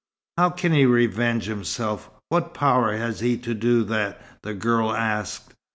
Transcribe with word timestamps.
"How 0.35 0.49
can 0.49 0.71
he 0.73 0.87
revenge 0.87 1.45
himself? 1.45 2.09
What 2.29 2.55
power 2.55 2.97
has 2.97 3.19
he 3.19 3.37
to 3.37 3.53
do 3.53 3.83
that?" 3.83 4.19
the 4.41 4.55
girl 4.55 4.91
asked. 4.91 5.53